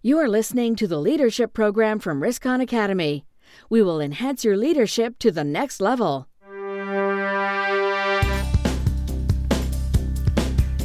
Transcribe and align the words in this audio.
You 0.00 0.16
are 0.16 0.32
listening 0.32 0.80
to 0.80 0.88
the 0.88 0.96
leadership 0.96 1.52
program 1.52 2.00
from 2.00 2.24
Riskon 2.24 2.64
Academy. 2.64 3.28
We 3.68 3.84
will 3.84 4.00
enhance 4.00 4.48
your 4.48 4.56
leadership 4.56 5.20
to 5.20 5.28
the 5.28 5.44
next 5.44 5.76
level. 5.76 6.24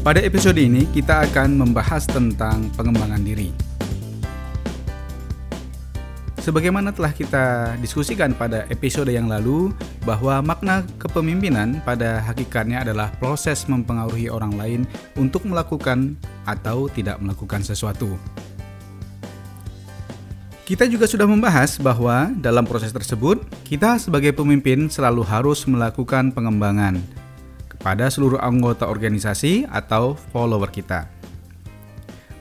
Pada 0.04 0.20
episode 0.20 0.60
ini, 0.60 0.84
kita 0.92 1.32
akan 1.32 1.64
membahas 1.64 2.04
tentang 2.12 2.68
pengembangan 2.76 3.24
diri. 3.24 3.56
Sebagaimana 6.44 6.92
telah 6.92 7.16
kita 7.16 7.80
diskusikan 7.80 8.36
pada 8.36 8.68
episode 8.68 9.16
yang 9.16 9.32
lalu, 9.32 9.72
bahwa 10.04 10.44
makna 10.44 10.84
kepemimpinan 11.00 11.80
pada 11.88 12.20
hakikatnya 12.20 12.84
adalah 12.84 13.16
proses 13.16 13.64
mempengaruhi 13.72 14.28
orang 14.28 14.60
lain 14.60 14.82
untuk 15.16 15.48
melakukan 15.48 16.20
atau 16.44 16.92
tidak 16.92 17.16
melakukan 17.24 17.64
sesuatu. 17.64 18.20
Kita 20.66 20.90
juga 20.90 21.06
sudah 21.06 21.30
membahas 21.30 21.78
bahwa 21.78 22.34
dalam 22.42 22.66
proses 22.66 22.90
tersebut, 22.90 23.38
kita 23.70 24.02
sebagai 24.02 24.34
pemimpin 24.34 24.90
selalu 24.90 25.22
harus 25.22 25.62
melakukan 25.70 26.34
pengembangan 26.34 26.98
kepada 27.70 28.10
seluruh 28.10 28.42
anggota 28.42 28.90
organisasi 28.90 29.70
atau 29.70 30.18
follower 30.34 30.74
kita. 30.74 31.06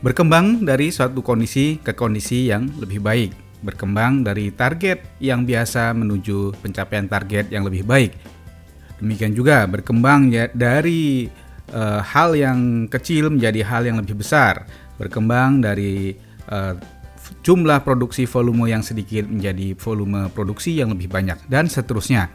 Berkembang 0.00 0.64
dari 0.64 0.88
suatu 0.88 1.20
kondisi 1.20 1.76
ke 1.84 1.92
kondisi 1.92 2.48
yang 2.48 2.72
lebih 2.80 3.04
baik, 3.04 3.60
berkembang 3.60 4.24
dari 4.24 4.48
target 4.56 5.04
yang 5.20 5.44
biasa 5.44 5.92
menuju 5.92 6.56
pencapaian 6.64 7.04
target 7.04 7.52
yang 7.52 7.68
lebih 7.68 7.84
baik. 7.84 8.16
Demikian 9.04 9.36
juga 9.36 9.68
berkembang 9.68 10.32
ya 10.32 10.48
dari 10.48 11.28
uh, 11.76 12.00
hal 12.00 12.32
yang 12.32 12.88
kecil 12.88 13.36
menjadi 13.36 13.60
hal 13.68 13.84
yang 13.84 14.00
lebih 14.00 14.16
besar, 14.16 14.64
berkembang 14.96 15.60
dari 15.60 16.16
uh, 16.48 16.72
jumlah 17.44 17.84
produksi 17.84 18.28
volume 18.28 18.68
yang 18.72 18.84
sedikit 18.84 19.28
menjadi 19.28 19.76
volume 19.76 20.28
produksi 20.32 20.76
yang 20.76 20.92
lebih 20.92 21.08
banyak, 21.08 21.40
dan 21.48 21.68
seterusnya. 21.68 22.28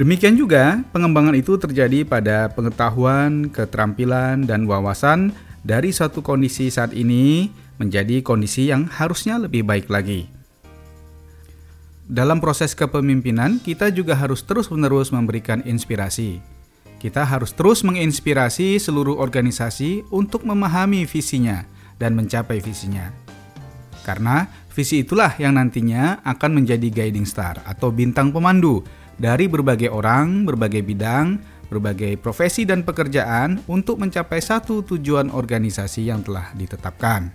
Demikian 0.00 0.32
juga, 0.32 0.80
pengembangan 0.96 1.36
itu 1.36 1.60
terjadi 1.60 2.08
pada 2.08 2.48
pengetahuan, 2.48 3.52
keterampilan, 3.52 4.48
dan 4.48 4.64
wawasan 4.64 5.36
dari 5.60 5.92
suatu 5.92 6.24
kondisi 6.24 6.72
saat 6.72 6.96
ini 6.96 7.52
menjadi 7.76 8.24
kondisi 8.24 8.72
yang 8.72 8.88
harusnya 8.88 9.36
lebih 9.36 9.60
baik 9.64 9.92
lagi. 9.92 10.28
Dalam 12.10 12.42
proses 12.42 12.74
kepemimpinan, 12.74 13.62
kita 13.62 13.92
juga 13.94 14.18
harus 14.18 14.42
terus-menerus 14.42 15.14
memberikan 15.14 15.62
inspirasi. 15.62 16.42
Kita 16.98 17.22
harus 17.22 17.54
terus 17.54 17.86
menginspirasi 17.86 18.76
seluruh 18.82 19.16
organisasi 19.16 20.04
untuk 20.10 20.42
memahami 20.42 21.06
visinya 21.06 21.64
dan 22.02 22.16
mencapai 22.18 22.58
visinya. 22.58 23.29
Karena 24.00 24.48
visi 24.72 25.04
itulah 25.04 25.36
yang 25.36 25.60
nantinya 25.60 26.24
akan 26.24 26.62
menjadi 26.62 26.88
guiding 26.88 27.28
star 27.28 27.60
atau 27.68 27.92
bintang 27.92 28.32
pemandu 28.32 28.80
dari 29.20 29.44
berbagai 29.44 29.92
orang, 29.92 30.48
berbagai 30.48 30.80
bidang, 30.80 31.36
berbagai 31.68 32.16
profesi 32.18 32.64
dan 32.64 32.82
pekerjaan 32.82 33.60
untuk 33.68 34.00
mencapai 34.00 34.40
satu 34.40 34.82
tujuan 34.82 35.28
organisasi 35.30 36.08
yang 36.08 36.24
telah 36.24 36.50
ditetapkan. 36.56 37.30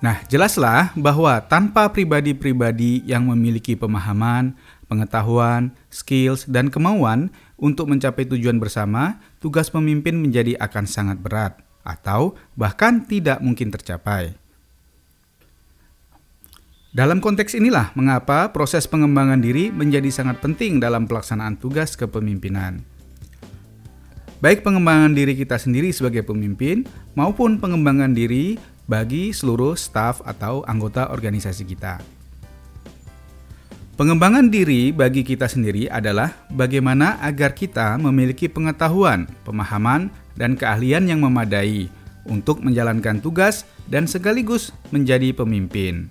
Nah, 0.00 0.16
jelaslah 0.32 0.96
bahwa 0.96 1.44
tanpa 1.44 1.92
pribadi-pribadi 1.92 3.04
yang 3.04 3.28
memiliki 3.28 3.76
pemahaman, 3.76 4.56
pengetahuan, 4.88 5.76
skills, 5.92 6.48
dan 6.48 6.72
kemauan 6.72 7.28
untuk 7.60 7.84
mencapai 7.92 8.24
tujuan 8.24 8.56
bersama, 8.56 9.20
tugas 9.44 9.68
pemimpin 9.68 10.16
menjadi 10.16 10.56
akan 10.56 10.88
sangat 10.88 11.20
berat 11.20 11.69
atau 11.90 12.38
bahkan 12.54 13.02
tidak 13.02 13.42
mungkin 13.42 13.74
tercapai. 13.74 14.38
Dalam 16.90 17.22
konteks 17.22 17.54
inilah 17.54 17.94
mengapa 17.94 18.50
proses 18.50 18.86
pengembangan 18.86 19.38
diri 19.38 19.70
menjadi 19.70 20.10
sangat 20.10 20.42
penting 20.42 20.82
dalam 20.82 21.06
pelaksanaan 21.06 21.54
tugas 21.54 21.94
kepemimpinan. 21.94 22.82
Baik 24.42 24.66
pengembangan 24.66 25.14
diri 25.14 25.38
kita 25.38 25.54
sendiri 25.60 25.94
sebagai 25.94 26.26
pemimpin 26.26 26.82
maupun 27.14 27.62
pengembangan 27.62 28.10
diri 28.10 28.58
bagi 28.90 29.30
seluruh 29.30 29.78
staf 29.78 30.18
atau 30.26 30.66
anggota 30.66 31.14
organisasi 31.14 31.62
kita. 31.62 32.19
Pengembangan 34.00 34.48
diri 34.48 34.96
bagi 34.96 35.20
kita 35.20 35.44
sendiri 35.44 35.84
adalah 35.84 36.32
bagaimana 36.56 37.20
agar 37.20 37.52
kita 37.52 38.00
memiliki 38.00 38.48
pengetahuan, 38.48 39.28
pemahaman, 39.44 40.08
dan 40.40 40.56
keahlian 40.56 41.04
yang 41.04 41.20
memadai 41.20 41.92
untuk 42.24 42.64
menjalankan 42.64 43.20
tugas 43.20 43.68
dan 43.92 44.08
sekaligus 44.08 44.72
menjadi 44.88 45.36
pemimpin. 45.36 46.08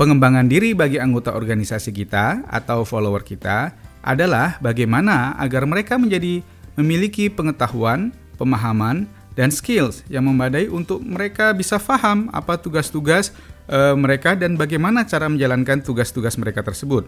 Pengembangan 0.00 0.48
diri 0.48 0.72
bagi 0.72 0.96
anggota 0.96 1.36
organisasi 1.36 1.92
kita 1.92 2.48
atau 2.48 2.88
follower 2.88 3.20
kita 3.20 3.76
adalah 4.00 4.56
bagaimana 4.64 5.36
agar 5.36 5.68
mereka 5.68 6.00
menjadi 6.00 6.40
memiliki 6.72 7.28
pengetahuan, 7.28 8.16
pemahaman, 8.40 9.04
dan 9.36 9.52
skills 9.52 10.00
yang 10.08 10.24
memadai 10.24 10.72
untuk 10.72 11.04
mereka 11.04 11.52
bisa 11.52 11.76
paham 11.76 12.32
apa 12.32 12.56
tugas-tugas 12.56 13.36
e, 13.66 13.78
mereka 13.98 14.34
dan 14.38 14.54
bagaimana 14.54 15.04
cara 15.06 15.30
menjalankan 15.30 15.82
tugas-tugas 15.82 16.38
mereka 16.38 16.62
tersebut. 16.62 17.06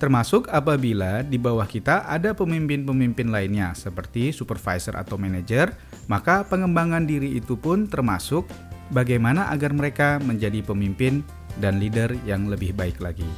Termasuk 0.00 0.48
apabila 0.48 1.20
di 1.20 1.36
bawah 1.36 1.68
kita 1.68 2.08
ada 2.08 2.32
pemimpin-pemimpin 2.32 3.28
lainnya 3.28 3.76
seperti 3.76 4.32
supervisor 4.32 4.96
atau 4.96 5.20
manajer, 5.20 5.76
maka 6.08 6.40
pengembangan 6.48 7.04
diri 7.04 7.36
itu 7.36 7.60
pun 7.60 7.84
termasuk 7.84 8.48
bagaimana 8.88 9.52
agar 9.52 9.76
mereka 9.76 10.16
menjadi 10.24 10.64
pemimpin 10.64 11.20
dan 11.60 11.76
leader 11.76 12.16
yang 12.24 12.48
lebih 12.48 12.72
baik 12.72 12.96
lagi. 12.96 13.28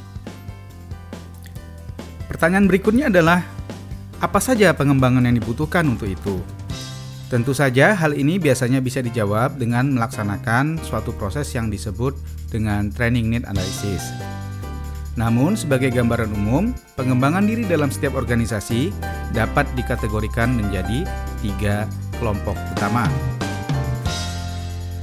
Pertanyaan 2.31 2.71
berikutnya 2.71 3.11
adalah 3.11 3.43
apa 4.23 4.39
saja 4.39 4.71
pengembangan 4.71 5.27
yang 5.27 5.35
dibutuhkan 5.35 5.83
untuk 5.83 6.07
itu? 6.07 6.39
Tentu 7.33 7.49
saja 7.49 7.97
hal 7.97 8.13
ini 8.13 8.37
biasanya 8.37 8.77
bisa 8.77 9.01
dijawab 9.01 9.57
dengan 9.57 9.89
melaksanakan 9.97 10.77
suatu 10.85 11.17
proses 11.17 11.49
yang 11.57 11.65
disebut 11.65 12.13
dengan 12.53 12.93
training 12.93 13.33
need 13.33 13.41
analysis. 13.49 14.05
Namun, 15.17 15.57
sebagai 15.57 15.89
gambaran 15.89 16.29
umum, 16.29 16.77
pengembangan 16.93 17.41
diri 17.41 17.65
dalam 17.65 17.89
setiap 17.89 18.21
organisasi 18.21 18.93
dapat 19.33 19.65
dikategorikan 19.73 20.53
menjadi 20.53 21.09
tiga 21.41 21.89
kelompok 22.21 22.53
utama. 22.77 23.09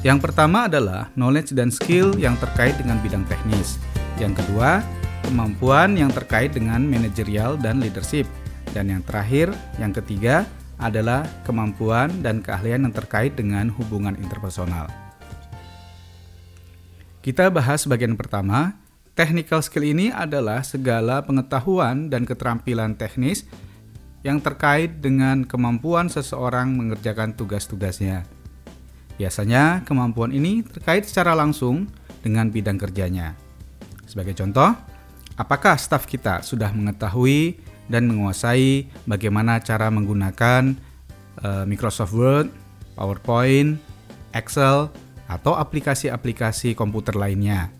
Yang 0.07 0.31
pertama 0.31 0.71
adalah 0.71 1.11
knowledge 1.19 1.51
dan 1.51 1.75
skill 1.75 2.15
yang 2.15 2.39
terkait 2.39 2.79
dengan 2.79 3.03
bidang 3.03 3.27
teknis. 3.27 3.83
Yang 4.23 4.47
kedua, 4.47 4.87
kemampuan 5.27 5.99
yang 5.99 6.15
terkait 6.15 6.55
dengan 6.55 6.79
manajerial 6.87 7.59
dan 7.59 7.83
leadership. 7.83 8.31
Dan 8.71 8.87
yang 8.87 9.03
terakhir, 9.03 9.51
yang 9.83 9.91
ketiga, 9.91 10.47
adalah 10.81 11.29
kemampuan 11.45 12.25
dan 12.25 12.41
keahlian 12.41 12.89
yang 12.89 12.95
terkait 12.97 13.37
dengan 13.37 13.69
hubungan 13.77 14.17
interpersonal. 14.17 14.89
Kita 17.21 17.53
bahas 17.53 17.85
bagian 17.85 18.17
pertama. 18.17 18.81
Technical 19.13 19.61
skill 19.61 19.85
ini 19.85 20.09
adalah 20.09 20.65
segala 20.65 21.21
pengetahuan 21.21 22.09
dan 22.09 22.25
keterampilan 22.25 22.97
teknis 22.97 23.45
yang 24.25 24.41
terkait 24.41 25.05
dengan 25.05 25.45
kemampuan 25.45 26.09
seseorang 26.09 26.73
mengerjakan 26.73 27.37
tugas-tugasnya. 27.37 28.25
Biasanya, 29.21 29.85
kemampuan 29.85 30.33
ini 30.33 30.65
terkait 30.65 31.05
secara 31.05 31.37
langsung 31.37 31.93
dengan 32.25 32.49
bidang 32.49 32.81
kerjanya. 32.81 33.37
Sebagai 34.09 34.33
contoh, 34.33 34.73
apakah 35.37 35.77
staf 35.77 36.09
kita 36.09 36.41
sudah 36.41 36.73
mengetahui 36.73 37.61
dan 37.91 38.07
menguasai 38.07 38.87
bagaimana 39.05 39.59
cara 39.59 39.91
menggunakan 39.91 40.79
uh, 41.43 41.67
Microsoft 41.67 42.15
Word, 42.15 42.47
PowerPoint, 42.95 43.83
Excel, 44.31 44.87
atau 45.27 45.59
aplikasi-aplikasi 45.59 46.79
komputer 46.79 47.19
lainnya. 47.19 47.75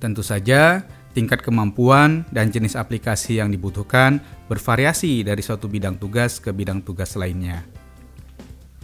Tentu 0.00 0.24
saja, 0.24 0.84
tingkat 1.12 1.44
kemampuan 1.44 2.24
dan 2.32 2.48
jenis 2.48 2.78
aplikasi 2.78 3.40
yang 3.40 3.52
dibutuhkan 3.52 4.20
bervariasi 4.48 5.26
dari 5.26 5.44
suatu 5.44 5.68
bidang 5.68 6.00
tugas 6.00 6.40
ke 6.40 6.48
bidang 6.48 6.80
tugas 6.80 7.12
lainnya. 7.18 7.64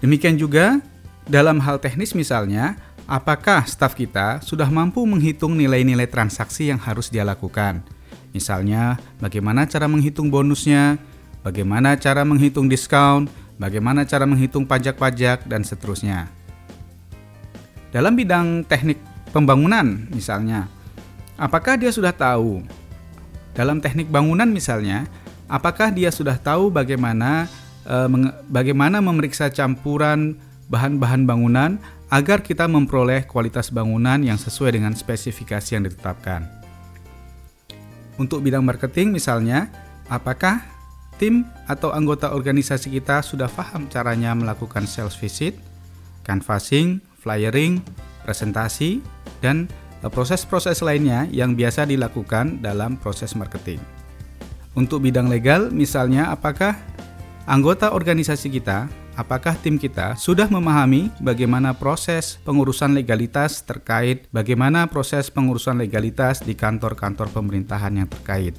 Demikian 0.04 0.36
juga 0.36 0.84
dalam 1.24 1.62
hal 1.64 1.80
teknis 1.80 2.12
misalnya, 2.12 2.76
apakah 3.08 3.64
staf 3.64 3.96
kita 3.96 4.44
sudah 4.44 4.68
mampu 4.68 5.00
menghitung 5.08 5.56
nilai-nilai 5.56 6.04
transaksi 6.04 6.68
yang 6.68 6.80
harus 6.82 7.08
dia 7.08 7.24
lakukan? 7.24 7.80
Misalnya, 8.34 8.98
bagaimana 9.22 9.62
cara 9.70 9.86
menghitung 9.86 10.26
bonusnya, 10.26 10.98
bagaimana 11.46 11.94
cara 11.94 12.26
menghitung 12.26 12.66
diskon, 12.66 13.30
bagaimana 13.62 14.02
cara 14.02 14.26
menghitung 14.26 14.66
pajak-pajak, 14.66 15.46
dan 15.46 15.62
seterusnya. 15.62 16.26
Dalam 17.94 18.18
bidang 18.18 18.66
teknik 18.66 18.98
pembangunan, 19.30 20.10
misalnya, 20.10 20.66
apakah 21.38 21.78
dia 21.78 21.94
sudah 21.94 22.10
tahu? 22.10 22.66
Dalam 23.54 23.78
teknik 23.78 24.10
bangunan, 24.10 24.50
misalnya, 24.50 25.06
apakah 25.46 25.94
dia 25.94 26.10
sudah 26.10 26.34
tahu 26.34 26.74
bagaimana 26.74 27.46
e, 27.86 27.96
bagaimana 28.50 28.98
memeriksa 28.98 29.46
campuran 29.46 30.34
bahan-bahan 30.66 31.22
bangunan 31.22 31.78
agar 32.10 32.42
kita 32.42 32.66
memperoleh 32.66 33.30
kualitas 33.30 33.70
bangunan 33.70 34.18
yang 34.26 34.34
sesuai 34.34 34.74
dengan 34.74 34.90
spesifikasi 34.98 35.78
yang 35.78 35.86
ditetapkan. 35.86 36.63
Untuk 38.14 38.46
bidang 38.46 38.62
marketing 38.62 39.10
misalnya, 39.10 39.66
apakah 40.06 40.62
tim 41.18 41.46
atau 41.66 41.90
anggota 41.90 42.34
organisasi 42.34 42.90
kita 42.94 43.22
sudah 43.22 43.50
paham 43.50 43.86
caranya 43.90 44.34
melakukan 44.34 44.86
sales 44.86 45.18
visit, 45.18 45.58
canvassing, 46.22 47.02
flyering, 47.22 47.82
presentasi, 48.22 49.02
dan 49.42 49.66
proses-proses 50.04 50.84
lainnya 50.84 51.24
yang 51.32 51.56
biasa 51.56 51.88
dilakukan 51.88 52.60
dalam 52.60 53.00
proses 53.00 53.32
marketing. 53.32 53.80
Untuk 54.74 55.00
bidang 55.06 55.30
legal, 55.30 55.70
misalnya 55.70 56.28
apakah 56.34 56.76
anggota 57.46 57.94
organisasi 57.94 58.50
kita 58.52 58.90
apakah 59.14 59.54
tim 59.58 59.78
kita 59.78 60.18
sudah 60.18 60.50
memahami 60.50 61.10
bagaimana 61.22 61.74
proses 61.74 62.38
pengurusan 62.42 62.94
legalitas 62.94 63.62
terkait 63.62 64.26
bagaimana 64.34 64.90
proses 64.90 65.30
pengurusan 65.30 65.78
legalitas 65.78 66.42
di 66.42 66.54
kantor-kantor 66.58 67.30
pemerintahan 67.30 67.94
yang 67.94 68.08
terkait. 68.10 68.54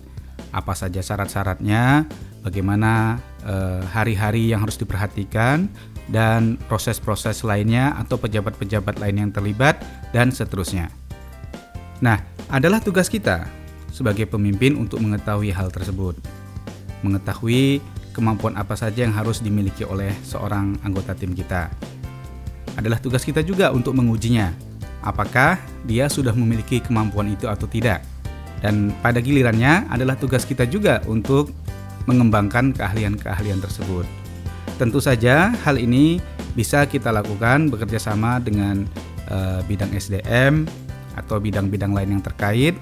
Apa 0.55 0.71
saja 0.71 1.03
syarat-syaratnya, 1.03 2.07
bagaimana 2.39 3.19
eh, 3.43 3.83
hari-hari 3.91 4.47
eh, 4.47 4.55
yang 4.55 4.63
harus 4.63 4.79
diperhatikan, 4.79 5.67
dan 6.07 6.55
proses-proses 6.69 7.43
lainnya 7.43 7.97
atau 7.97 8.15
pejabat-pejabat 8.15 9.01
lain 9.01 9.27
yang 9.27 9.31
terlibat, 9.35 9.81
dan 10.15 10.31
seterusnya. 10.31 10.87
Nah, 11.99 12.21
adalah 12.47 12.79
tugas 12.79 13.11
kita 13.11 13.49
sebagai 13.89 14.27
pemimpin 14.27 14.75
untuk 14.75 14.99
mengetahui 15.01 15.51
hal 15.55 15.71
tersebut. 15.71 16.19
Mengetahui 17.01 17.79
kemampuan 18.15 18.55
apa 18.55 18.79
saja 18.79 19.03
yang 19.03 19.11
harus 19.11 19.43
dimiliki 19.43 19.83
oleh 19.83 20.15
seorang 20.23 20.79
anggota 20.87 21.11
tim 21.11 21.35
kita. 21.35 21.67
Adalah 22.79 23.03
tugas 23.03 23.27
kita 23.27 23.43
juga 23.43 23.75
untuk 23.75 23.91
mengujinya, 23.91 24.55
apakah 25.03 25.59
dia 25.83 26.07
sudah 26.07 26.31
memiliki 26.31 26.79
kemampuan 26.79 27.35
itu 27.35 27.51
atau 27.51 27.67
tidak. 27.67 28.07
Dan 28.63 28.95
pada 29.03 29.19
gilirannya 29.19 29.91
adalah 29.91 30.15
tugas 30.15 30.47
kita 30.47 30.63
juga 30.63 31.03
untuk 31.05 31.51
mengembangkan 32.07 32.71
keahlian-keahlian 32.71 33.59
tersebut. 33.59 34.07
Tentu 34.79 35.03
saja 35.03 35.51
hal 35.67 35.75
ini 35.75 36.23
bisa 36.55 36.87
kita 36.87 37.11
lakukan 37.11 37.67
bekerja 37.67 37.99
sama 37.99 38.39
dengan 38.39 38.87
uh, 39.27 39.59
bidang 39.67 39.91
SDM 39.91 40.63
atau 41.15 41.39
bidang-bidang 41.39 41.91
lain 41.95 42.19
yang 42.19 42.23
terkait 42.23 42.75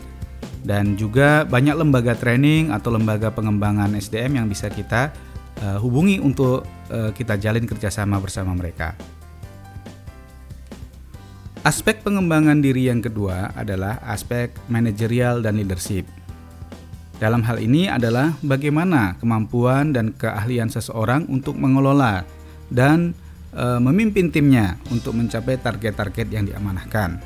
dan 0.63 0.95
juga 0.95 1.44
banyak 1.44 1.75
lembaga 1.75 2.15
training 2.15 2.71
atau 2.71 2.95
lembaga 2.95 3.30
pengembangan 3.30 3.94
SDM 4.00 4.39
yang 4.44 4.48
bisa 4.48 4.71
kita 4.71 5.12
uh, 5.60 5.77
hubungi 5.80 6.24
untuk 6.24 6.63
uh, 6.89 7.12
kita 7.12 7.36
jalin 7.38 7.68
kerjasama 7.68 8.18
bersama 8.24 8.56
mereka. 8.56 8.95
Aspek 11.63 12.04
pengembangan 12.04 12.60
diri 12.60 12.92
yang 12.92 13.00
kedua 13.00 13.56
adalah 13.56 14.04
aspek 14.04 14.51
manajerial 14.68 15.39
dan 15.39 15.56
leadership. 15.56 16.04
Dalam 17.24 17.39
hal 17.48 17.56
ini 17.63 17.88
adalah 17.88 18.36
bagaimana 18.44 19.15
kemampuan 19.15 19.95
dan 19.95 20.12
keahlian 20.12 20.68
seseorang 20.68 21.24
untuk 21.31 21.56
mengelola 21.56 22.27
dan 22.68 23.15
e, 23.56 23.80
memimpin 23.80 24.27
timnya 24.27 24.75
untuk 24.92 25.15
mencapai 25.15 25.56
target-target 25.56 26.27
yang 26.36 26.44
diamanahkan. 26.44 27.24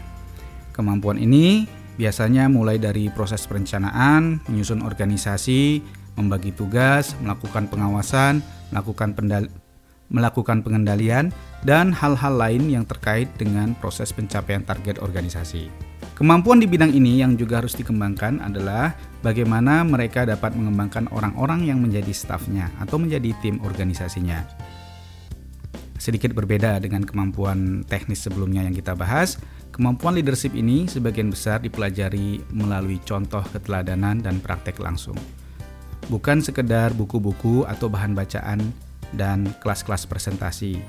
Kemampuan 0.69 1.17
ini 1.17 1.65
Biasanya 1.97 2.45
mulai 2.45 2.77
dari 2.77 3.09
proses 3.09 3.43
perencanaan, 3.49 4.41
menyusun 4.45 4.85
organisasi, 4.85 5.81
membagi 6.13 6.53
tugas, 6.53 7.17
melakukan 7.21 7.65
pengawasan, 7.69 8.45
melakukan 8.69 9.17
pendal 9.17 9.49
melakukan 10.07 10.63
pengendalian, 10.63 11.35
dan 11.67 11.91
hal-hal 11.91 12.31
lain 12.39 12.71
yang 12.71 12.87
terkait 12.87 13.27
dengan 13.35 13.75
proses 13.75 14.15
pencapaian 14.15 14.63
target 14.63 15.03
organisasi. 15.03 15.67
Kemampuan 16.15 16.57
di 16.57 16.65
bidang 16.65 16.89
ini 16.95 17.21
yang 17.21 17.37
juga 17.37 17.61
harus 17.61 17.77
dikembangkan 17.77 18.41
adalah 18.41 18.97
bagaimana 19.21 19.85
mereka 19.85 20.25
dapat 20.25 20.55
mengembangkan 20.57 21.05
orang-orang 21.13 21.67
yang 21.67 21.77
menjadi 21.77 22.09
stafnya 22.09 22.73
atau 22.81 22.97
menjadi 22.97 23.35
tim 23.43 23.61
organisasinya. 23.61 24.41
Sedikit 26.01 26.33
berbeda 26.33 26.81
dengan 26.81 27.05
kemampuan 27.05 27.85
teknis 27.85 28.25
sebelumnya 28.25 28.65
yang 28.65 28.73
kita 28.73 28.97
bahas, 28.97 29.37
Kemampuan 29.77 30.17
leadership 30.17 30.57
ini 30.57 30.89
sebagian 30.89 31.29
besar 31.29 31.61
dipelajari 31.61 32.41
melalui 32.49 32.97
contoh 33.05 33.45
keteladanan 33.53 34.25
dan 34.25 34.41
praktek 34.41 34.81
langsung. 34.81 35.13
Bukan 36.09 36.41
sekedar 36.41 36.97
buku-buku 36.97 37.61
atau 37.61 37.85
bahan 37.85 38.17
bacaan 38.17 38.73
dan 39.13 39.45
kelas-kelas 39.61 40.09
presentasi. 40.09 40.81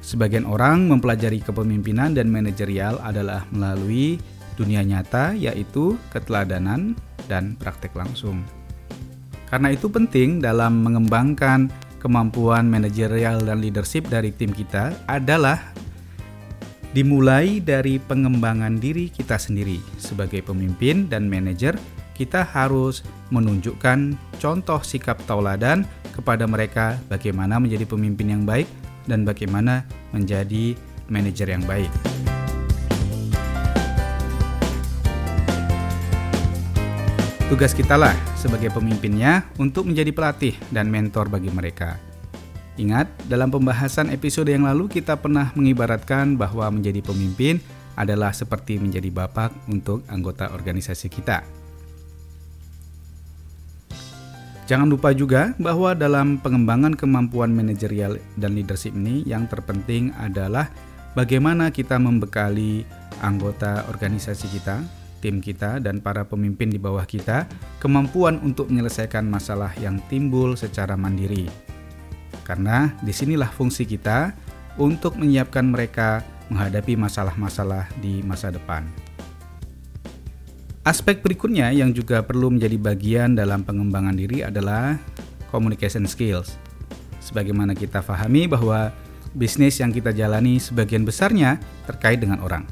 Sebagian 0.00 0.48
orang 0.48 0.88
mempelajari 0.88 1.44
kepemimpinan 1.44 2.16
dan 2.16 2.32
manajerial 2.32 2.96
adalah 3.04 3.44
melalui 3.52 4.16
dunia 4.56 4.80
nyata 4.80 5.36
yaitu 5.36 6.00
keteladanan 6.08 6.96
dan 7.28 7.60
praktek 7.60 7.92
langsung. 7.92 8.40
Karena 9.52 9.68
itu 9.68 9.92
penting 9.92 10.40
dalam 10.40 10.80
mengembangkan 10.80 11.68
kemampuan 12.00 12.72
manajerial 12.72 13.44
dan 13.44 13.60
leadership 13.60 14.08
dari 14.08 14.32
tim 14.32 14.48
kita 14.48 14.96
adalah 15.04 15.76
Dimulai 16.88 17.60
dari 17.60 18.00
pengembangan 18.00 18.80
diri 18.80 19.12
kita 19.12 19.36
sendiri 19.36 19.76
sebagai 20.00 20.40
pemimpin 20.40 21.04
dan 21.04 21.28
manajer, 21.28 21.76
kita 22.16 22.40
harus 22.40 23.04
menunjukkan 23.28 24.16
contoh 24.40 24.80
sikap 24.80 25.20
tauladan 25.28 25.84
kepada 26.16 26.48
mereka 26.48 26.96
bagaimana 27.12 27.60
menjadi 27.60 27.84
pemimpin 27.84 28.32
yang 28.32 28.42
baik 28.48 28.64
dan 29.04 29.28
bagaimana 29.28 29.84
menjadi 30.16 30.72
manajer 31.12 31.52
yang 31.52 31.64
baik. 31.68 31.92
Tugas 37.52 37.76
kita 37.76 38.00
lah 38.00 38.16
sebagai 38.36 38.72
pemimpinnya 38.72 39.44
untuk 39.60 39.88
menjadi 39.88 40.12
pelatih 40.12 40.56
dan 40.72 40.88
mentor 40.88 41.28
bagi 41.28 41.52
mereka. 41.52 42.00
Ingat, 42.78 43.10
dalam 43.26 43.50
pembahasan 43.50 44.14
episode 44.14 44.54
yang 44.54 44.62
lalu 44.62 44.86
kita 44.86 45.18
pernah 45.18 45.50
mengibaratkan 45.58 46.38
bahwa 46.38 46.70
menjadi 46.70 47.02
pemimpin 47.02 47.58
adalah 47.98 48.30
seperti 48.30 48.78
menjadi 48.78 49.10
bapak 49.10 49.50
untuk 49.66 50.06
anggota 50.06 50.54
organisasi 50.54 51.10
kita. 51.10 51.42
Jangan 54.70 54.86
lupa 54.86 55.10
juga 55.10 55.58
bahwa 55.58 55.90
dalam 55.98 56.38
pengembangan 56.38 56.94
kemampuan 56.94 57.50
manajerial 57.50 58.22
dan 58.38 58.54
leadership 58.54 58.94
ini 58.94 59.26
yang 59.26 59.50
terpenting 59.50 60.14
adalah 60.14 60.70
bagaimana 61.18 61.74
kita 61.74 61.98
membekali 61.98 62.86
anggota 63.26 63.90
organisasi 63.90 64.46
kita, 64.54 64.86
tim 65.18 65.42
kita, 65.42 65.82
dan 65.82 65.98
para 65.98 66.22
pemimpin 66.22 66.70
di 66.70 66.78
bawah 66.78 67.02
kita 67.02 67.50
kemampuan 67.82 68.38
untuk 68.38 68.70
menyelesaikan 68.70 69.26
masalah 69.26 69.74
yang 69.82 69.98
timbul 70.06 70.54
secara 70.54 70.94
mandiri 70.94 71.67
karena 72.48 72.96
di 73.04 73.12
sinilah 73.12 73.52
fungsi 73.52 73.84
kita 73.84 74.32
untuk 74.80 75.20
menyiapkan 75.20 75.68
mereka 75.68 76.24
menghadapi 76.48 76.96
masalah-masalah 76.96 77.92
di 78.00 78.24
masa 78.24 78.48
depan. 78.48 78.88
Aspek 80.88 81.20
berikutnya 81.20 81.68
yang 81.68 81.92
juga 81.92 82.24
perlu 82.24 82.48
menjadi 82.48 82.80
bagian 82.80 83.36
dalam 83.36 83.60
pengembangan 83.60 84.16
diri 84.16 84.40
adalah 84.40 84.96
communication 85.52 86.08
skills. 86.08 86.56
Sebagaimana 87.20 87.76
kita 87.76 88.00
pahami 88.00 88.48
bahwa 88.48 88.88
bisnis 89.36 89.76
yang 89.84 89.92
kita 89.92 90.16
jalani 90.16 90.56
sebagian 90.56 91.04
besarnya 91.04 91.60
terkait 91.84 92.24
dengan 92.24 92.40
orang. 92.40 92.64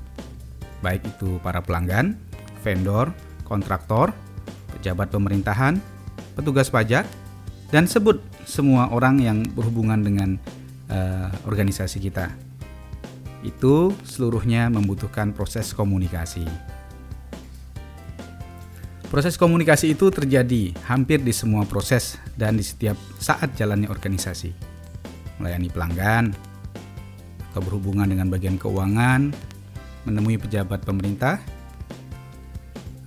Baik 0.80 1.04
itu 1.04 1.36
para 1.44 1.60
pelanggan, 1.60 2.16
vendor, 2.64 3.12
kontraktor, 3.44 4.16
pejabat 4.72 5.12
pemerintahan, 5.12 5.76
petugas 6.32 6.72
pajak, 6.72 7.04
dan 7.70 7.90
sebut 7.90 8.22
semua 8.46 8.90
orang 8.94 9.18
yang 9.18 9.42
berhubungan 9.54 9.98
dengan 10.02 10.38
uh, 10.90 11.30
organisasi 11.46 11.98
kita. 11.98 12.30
Itu 13.42 13.94
seluruhnya 14.06 14.70
membutuhkan 14.70 15.34
proses 15.34 15.74
komunikasi. 15.74 16.46
Proses 19.06 19.38
komunikasi 19.38 19.94
itu 19.94 20.10
terjadi 20.10 20.74
hampir 20.90 21.22
di 21.22 21.30
semua 21.30 21.62
proses 21.62 22.18
dan 22.34 22.58
di 22.58 22.64
setiap 22.66 22.98
saat 23.22 23.54
jalannya 23.54 23.86
organisasi. 23.86 24.50
Melayani 25.38 25.70
pelanggan, 25.70 26.34
atau 27.56 27.64
berhubungan 27.64 28.04
dengan 28.04 28.28
bagian 28.28 28.60
keuangan, 28.60 29.32
menemui 30.04 30.36
pejabat 30.36 30.84
pemerintah, 30.84 31.40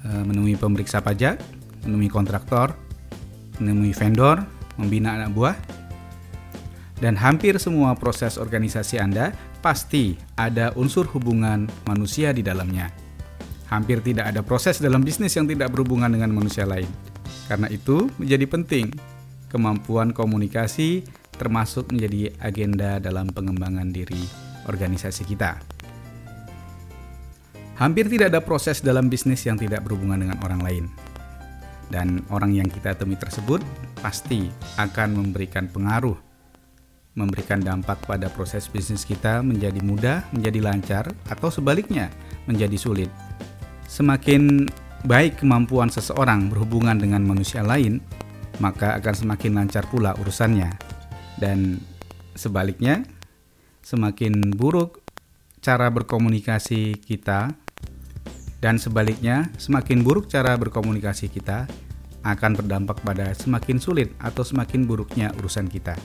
eh, 0.02 0.24
menemui 0.26 0.58
pemeriksa 0.58 1.06
pajak, 1.06 1.38
menemui 1.86 2.10
kontraktor, 2.10 2.74
menemui 3.60 3.94
vendor, 3.94 4.42
membina 4.80 5.20
anak 5.20 5.32
buah, 5.36 5.56
dan 7.00 7.16
hampir 7.16 7.56
semua 7.60 7.96
proses 7.96 8.36
organisasi 8.36 9.00
Anda 9.00 9.32
pasti 9.64 10.20
ada 10.36 10.76
unsur 10.76 11.08
hubungan 11.16 11.68
manusia 11.88 12.36
di 12.36 12.44
dalamnya. 12.44 12.92
Hampir 13.72 14.04
tidak 14.04 14.36
ada 14.36 14.42
proses 14.44 14.82
dalam 14.84 15.06
bisnis 15.06 15.36
yang 15.38 15.48
tidak 15.48 15.72
berhubungan 15.72 16.12
dengan 16.12 16.34
manusia 16.36 16.68
lain. 16.68 16.90
Karena 17.48 17.70
itu 17.72 18.10
menjadi 18.20 18.46
penting 18.50 18.92
kemampuan 19.48 20.12
komunikasi 20.12 21.06
termasuk 21.40 21.96
menjadi 21.96 22.36
agenda 22.44 23.00
dalam 23.00 23.32
pengembangan 23.32 23.90
diri 23.96 24.28
organisasi 24.68 25.24
kita. 25.24 25.56
Hampir 27.80 28.12
tidak 28.12 28.36
ada 28.36 28.44
proses 28.44 28.84
dalam 28.84 29.08
bisnis 29.08 29.40
yang 29.48 29.56
tidak 29.56 29.88
berhubungan 29.88 30.20
dengan 30.20 30.38
orang 30.44 30.60
lain. 30.60 30.86
Dan 31.90 32.22
orang 32.30 32.54
yang 32.54 32.70
kita 32.70 32.94
temui 32.94 33.18
tersebut 33.18 33.66
pasti 33.98 34.46
akan 34.78 35.18
memberikan 35.18 35.66
pengaruh, 35.66 36.16
memberikan 37.18 37.58
dampak 37.60 37.98
pada 38.06 38.30
proses 38.30 38.70
bisnis 38.70 39.04
kita 39.04 39.42
menjadi 39.42 39.82
mudah, 39.82 40.22
menjadi 40.30 40.60
lancar, 40.62 41.06
atau 41.28 41.50
sebaliknya 41.50 42.14
menjadi 42.46 42.78
sulit. 42.78 43.10
Semakin 43.90 44.70
baik 45.10 45.42
kemampuan 45.42 45.90
seseorang 45.90 46.54
berhubungan 46.54 47.02
dengan 47.02 47.26
manusia 47.26 47.66
lain, 47.66 47.98
maka 48.62 49.02
akan 49.02 49.16
semakin 49.26 49.58
lancar 49.58 49.90
pula 49.90 50.14
urusannya. 50.22 50.70
Dan 51.42 51.82
sebaliknya, 52.38 53.02
semakin 53.82 54.54
buruk 54.54 55.02
cara 55.60 55.90
berkomunikasi 55.90 57.02
kita 57.02 57.52
dan 58.60 58.76
sebaliknya, 58.76 59.48
semakin 59.56 60.04
buruk 60.04 60.28
cara 60.28 60.52
berkomunikasi 60.60 61.32
kita 61.32 61.64
akan 62.28 62.52
berdampak 62.60 63.00
pada 63.00 63.32
semakin 63.32 63.80
sulit 63.80 64.12
atau 64.20 64.44
semakin 64.44 64.84
buruknya 64.84 65.32
urusan 65.40 65.72
kita. 65.72 65.96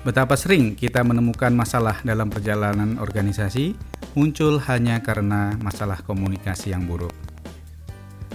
Betapa 0.00 0.38
sering 0.38 0.78
kita 0.78 1.04
menemukan 1.04 1.52
masalah 1.52 2.00
dalam 2.06 2.32
perjalanan 2.32 2.96
organisasi 3.02 3.76
muncul 4.16 4.56
hanya 4.70 5.02
karena 5.04 5.52
masalah 5.60 6.00
komunikasi 6.00 6.72
yang 6.72 6.88
buruk. 6.88 7.12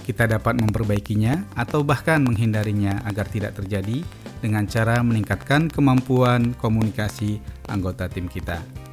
Kita 0.06 0.30
dapat 0.30 0.54
memperbaikinya 0.62 1.58
atau 1.58 1.82
bahkan 1.82 2.22
menghindarinya 2.22 3.02
agar 3.02 3.26
tidak 3.26 3.58
terjadi 3.58 4.06
dengan 4.38 4.70
cara 4.70 5.02
meningkatkan 5.02 5.66
kemampuan 5.66 6.54
komunikasi 6.54 7.42
anggota 7.66 8.06
tim 8.06 8.30
kita. 8.30 8.85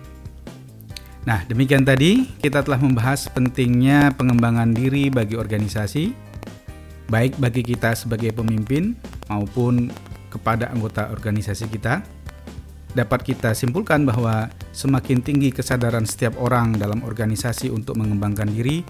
Nah, 1.23 1.39
demikian 1.47 1.87
tadi 1.87 2.27
kita 2.43 2.67
telah 2.67 2.83
membahas 2.83 3.31
pentingnya 3.31 4.11
pengembangan 4.19 4.75
diri 4.75 5.07
bagi 5.07 5.39
organisasi, 5.39 6.11
baik 7.07 7.39
bagi 7.39 7.63
kita 7.63 7.95
sebagai 7.95 8.35
pemimpin 8.35 8.91
maupun 9.31 9.87
kepada 10.27 10.67
anggota 10.67 11.07
organisasi 11.15 11.71
kita. 11.71 12.03
Dapat 12.93 13.25
kita 13.25 13.55
simpulkan 13.55 14.03
bahwa 14.03 14.51
semakin 14.75 15.23
tinggi 15.23 15.49
kesadaran 15.49 16.03
setiap 16.05 16.37
orang 16.37 16.75
dalam 16.75 17.01
organisasi 17.01 17.71
untuk 17.71 17.97
mengembangkan 17.97 18.51
diri, 18.51 18.83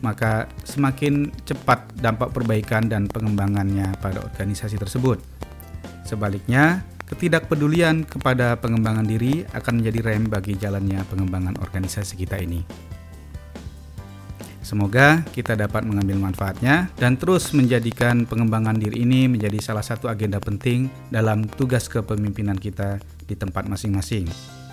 maka 0.00 0.48
semakin 0.62 1.28
cepat 1.42 1.90
dampak 1.98 2.30
perbaikan 2.32 2.86
dan 2.86 3.10
pengembangannya 3.10 3.98
pada 3.98 4.22
organisasi 4.22 4.78
tersebut. 4.78 5.20
Sebaliknya, 6.06 6.86
Ketidakpedulian 7.04 8.08
kepada 8.08 8.56
pengembangan 8.56 9.04
diri 9.04 9.44
akan 9.52 9.84
menjadi 9.84 10.00
rem 10.00 10.24
bagi 10.24 10.56
jalannya 10.56 11.04
pengembangan 11.12 11.60
organisasi 11.60 12.16
kita 12.16 12.40
ini. 12.40 12.64
Semoga 14.64 15.20
kita 15.36 15.52
dapat 15.60 15.84
mengambil 15.84 16.16
manfaatnya 16.16 16.88
dan 16.96 17.20
terus 17.20 17.52
menjadikan 17.52 18.24
pengembangan 18.24 18.80
diri 18.80 19.04
ini 19.04 19.28
menjadi 19.28 19.60
salah 19.60 19.84
satu 19.84 20.08
agenda 20.08 20.40
penting 20.40 20.88
dalam 21.12 21.44
tugas 21.44 21.84
kepemimpinan 21.92 22.56
kita 22.56 22.96
di 23.28 23.36
tempat 23.36 23.68
masing-masing. 23.68 24.24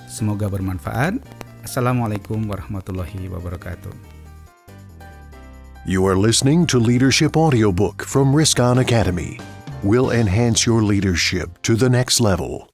Semoga 0.07 0.47
bermanfaat. 0.47 1.19
Assalamualaikum 1.67 2.39
warahmatullahi 2.47 3.27
wabarakatuh. 3.27 3.91
You 5.83 6.07
are 6.07 6.15
listening 6.15 6.63
to 6.71 6.79
Leadership 6.79 7.35
Audiobook 7.35 8.07
from 8.07 8.31
Risk 8.31 8.63
On 8.63 8.79
Academy. 8.79 9.50
Will 9.83 10.11
enhance 10.11 10.65
your 10.65 10.83
leadership 10.83 11.61
to 11.63 11.75
the 11.75 11.89
next 11.89 12.19
level. 12.19 12.70